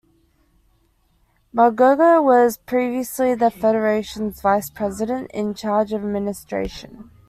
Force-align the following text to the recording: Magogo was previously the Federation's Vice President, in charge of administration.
Magogo 1.55 2.23
was 2.23 2.57
previously 2.57 3.35
the 3.35 3.51
Federation's 3.51 4.41
Vice 4.41 4.67
President, 4.71 5.29
in 5.31 5.53
charge 5.53 5.93
of 5.93 6.01
administration. 6.03 7.11